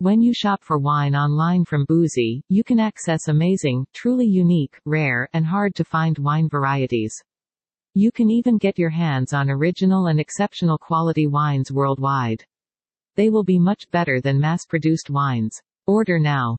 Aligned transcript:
When 0.00 0.22
you 0.22 0.32
shop 0.32 0.62
for 0.62 0.78
wine 0.78 1.16
online 1.16 1.64
from 1.64 1.84
Booozie, 1.84 2.40
you 2.48 2.62
can 2.62 2.78
access 2.78 3.26
amazing, 3.26 3.84
truly 3.92 4.26
unique, 4.26 4.78
rare, 4.84 5.28
and 5.32 5.44
hard 5.44 5.74
to 5.74 5.82
find 5.82 6.16
wine 6.18 6.48
varieties. 6.48 7.20
You 7.94 8.12
can 8.12 8.30
even 8.30 8.58
get 8.58 8.78
your 8.78 8.90
hands 8.90 9.32
on 9.32 9.50
original 9.50 10.06
and 10.06 10.20
exceptional 10.20 10.78
quality 10.78 11.26
wines 11.26 11.72
worldwide. 11.72 12.44
They 13.16 13.28
will 13.28 13.42
be 13.42 13.58
much 13.58 13.90
better 13.90 14.20
than 14.20 14.38
mass 14.38 14.64
produced 14.64 15.10
wines. 15.10 15.60
Order 15.88 16.20
now. 16.20 16.56